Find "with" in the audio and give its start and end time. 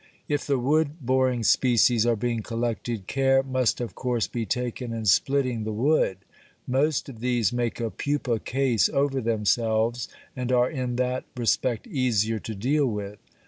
12.87-13.19